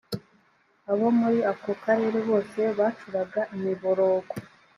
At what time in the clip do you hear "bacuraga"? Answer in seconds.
2.77-3.41